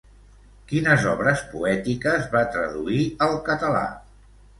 Quines 0.69 1.03
obres 1.09 1.43
poètiques 1.51 2.25
va 2.37 2.41
traduir 2.55 3.05
al 3.27 3.37
català? 3.51 3.85